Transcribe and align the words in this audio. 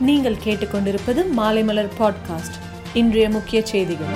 நீங்கள் 0.00 0.36
கேட்டுக்கொண்டிருப்பது 0.44 1.24
மாலைமலர் 1.36 1.88
பாட்காஸ்ட் 1.98 2.58
இன்றைய 2.94 3.30
முக்கிய 3.30 3.66
செய்திகள். 3.66 4.06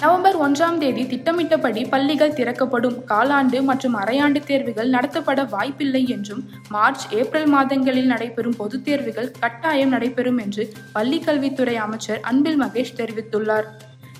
நவம்பர் 0.00 0.40
ஒன்றாம் 0.40 0.78
தேதி 0.78 1.06
திட்டமிட்டபடி 1.06 1.84
பள்ளிகள் 1.84 2.32
திறக்கப்படும். 2.32 3.04
காலாண்டு 3.08 3.62
மற்றும் 3.62 4.00
அரையாண்டு 4.00 4.44
தேர்வுகள் 4.44 4.90
நடத்தப்பட 4.90 5.48
வாய்ப்பில்லை 5.48 6.08
என்றும் 6.08 6.50
மார்ச் 6.68 7.06
ஏப்ரல் 7.10 7.46
மாதங்களில் 7.46 8.06
நடைபெறும் 8.06 8.56
பொதுத் 8.56 8.84
தேர்வுகள் 8.84 9.30
கட்டாயம் 9.40 9.88
நடைபெறும் 9.88 10.38
என்று 10.38 10.72
பள்ளிக்கல்வித்துறை 10.94 11.74
அமைச்சர் 11.74 12.20
அன்பில் 12.20 12.62
மகேஷ் 12.62 12.94
தெரிவித்துள்ளார். 12.96 13.66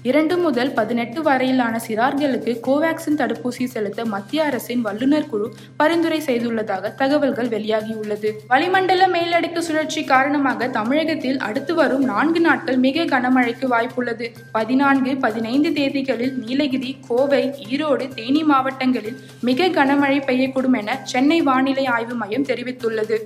இரண்டு 0.08 0.36
முதல் 0.36 0.70
பதினெட்டு 0.70 1.22
வரையிலான 1.22 1.74
சிறார்களுக்கு 1.86 2.52
கோவேக்சின் 2.66 3.16
தடுப்பூசி 3.20 3.64
செலுத்த 3.64 4.04
மத்திய 4.04 4.44
அரசின் 4.44 4.80
வல்லுநர் 4.80 5.28
குழு 5.28 5.46
பரிந்துரை 5.76 6.18
செய்துள்ளதாக 6.26 6.90
தகவல்கள் 6.94 7.48
வெளியாகியுள்ளது. 7.48 8.30
வளிமண்டல 8.48 9.06
மேலடுக்கு 9.08 9.58
சுழற்சி 9.58 10.02
காரணமாக 10.04 10.68
தமிழகத்தில் 10.68 11.38
அடுத்து 11.38 11.74
வரும் 11.74 12.04
நான்கு 12.04 12.40
நாட்கள் 12.40 12.76
மிக 12.76 13.04
கனமழைக்கு 13.04 13.68
வாய்ப்புள்ளது. 13.74 14.28
பதினான்கு 14.52 15.14
பதினைந்து 15.16 15.70
தேதிகளில் 15.70 16.34
நீலகிரி 16.42 16.96
கோவை 17.08 17.42
ஈரோடு 17.70 18.08
தேனி 18.14 18.42
மாவட்டங்களில் 18.42 19.16
மிக 19.40 19.70
கனமழை 19.78 20.20
பெய்யக்கூடும் 20.28 20.78
என 20.82 20.98
சென்னை 21.04 21.40
வானிலை 21.40 21.86
ஆய்வு 21.86 22.14
மையம் 22.14 22.46
தெரிவித்துள்ளது. 22.52 23.18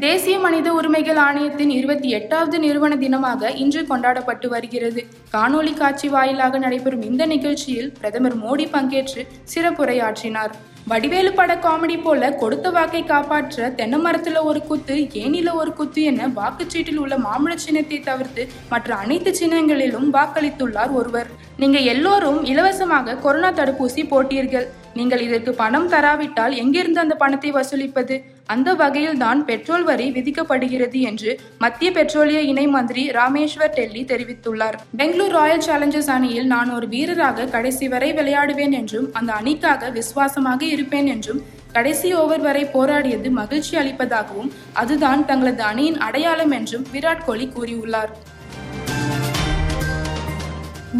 தேசிய 0.00 0.38
மனித 0.38 0.68
உரிமைகள் 0.72 1.22
ஆணையத்தின் 1.26 1.70
இருபத்தி 1.70 2.08
எட்டாவது 2.20 2.58
நிறுவன 2.58 2.94
தினமாக 2.96 3.54
இன்று 3.56 3.86
கொண்டாடப்பட்டு 3.86 4.48
வருகிறது. 4.48 5.00
காணொலி 5.36 5.74
காட்சி 5.74 6.08
வாயிலாக 6.22 6.58
நடைபெறும் 6.66 7.06
இந்த 7.12 7.22
நிகழ்ச்சியில் 7.36 7.94
பிரதமர் 8.00 8.36
மோடி 8.42 8.66
பங்கேற்று 8.74 9.22
சிறப்புரையாற்றினார். 9.52 10.52
வடிவேலு 10.90 11.30
பட 11.38 11.52
காமெடி 11.64 11.96
போல 12.04 12.30
கொடுத்த 12.40 12.70
வாக்கை 12.76 13.00
காப்பாற்ற 13.10 13.68
தென்னை 13.78 13.98
மரத்துல 14.04 14.40
ஒரு 14.50 14.60
குத்து 14.70 14.94
ஏனில 15.20 15.50
ஒரு 15.60 15.72
குத்து 15.78 16.00
என 16.10 16.28
வாக்குச்சீட்டில் 16.38 17.00
உள்ள 17.02 17.16
மாம்பழ 17.26 17.54
சின்னத்தை 17.64 17.98
தவிர்த்து 18.08 18.44
மற்ற 18.72 18.94
அனைத்து 19.02 19.32
சின்னங்களிலும் 19.40 20.08
வாக்களித்துள்ளார் 20.18 20.92
ஒருவர். 21.00 21.30
நீங்க 21.62 21.78
எல்லோரும் 21.92 22.40
இலவசமாக 22.52 23.18
கொரோனா 23.24 23.50
தடுப்பூசி 23.60 24.04
போட்டீர்கள். 24.12 24.68
நீங்கள் 24.98 25.22
இதற்கு 25.26 25.52
பணம் 25.60 25.88
தராவிட்டால் 25.92 26.54
எங்கிருந்து 26.62 27.00
அந்த 27.02 27.14
பணத்தை 27.22 27.50
வசூலிப்பது? 27.52 28.16
அந்த 28.54 28.74
வகையில் 28.80 29.20
தான் 29.22 29.40
பெட்ரோல் 29.44 29.84
வரி 29.90 30.06
விதிக்கப்படுகிறது 30.16 30.98
என்று 31.10 31.30
மத்திய 31.64 31.90
பெட்ரோலிய 31.98 32.40
இணை 32.50 32.66
மந்திரி 32.66 33.04
ராமேஸ்வர் 33.18 33.74
டெல்லி 33.78 34.02
தெரிவித்துள்ளார். 34.12 34.76
பெங்களூர் 35.00 35.34
ராயல் 35.38 35.64
சேலஞ்சர்ஸ் 35.68 36.10
அணியில் 36.16 36.50
நான் 36.54 36.72
ஒரு 36.76 36.88
வீரராக 36.94 37.48
கடைசி 37.56 37.88
வரை 37.94 38.10
விளையாடுவேன் 38.18 38.76
என்றும் 38.80 39.08
அந்த 39.20 39.32
அணிக்காக 39.32 39.90
விசுவாசமாக 39.98 40.62
இருப்பேன் 40.74 41.10
என்றும் 41.14 41.42
கடைசி 41.76 42.08
ஓவர் 42.22 42.44
வரை 42.48 42.64
போராடியது 42.74 43.28
மகிழ்ச்சி 43.40 43.76
அளிப்பதாகவும் 43.82 44.50
அதுதான் 44.82 45.24
தங்களது 45.30 45.62
அணியின் 45.70 45.98
அடையாளம் 46.08 46.54
என்றும் 46.58 46.86
விராட் 46.94 47.24
கோலி 47.28 47.48
கூறியுள்ளார். 47.56 48.12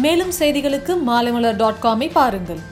மேலும் 0.05 0.33
செய்திகளுக்கு 0.39 0.93
மாலைமலர் 1.09 1.59
டாட் 1.63 1.83
காமை 1.83 2.07
பாருங்கள். 2.19 2.63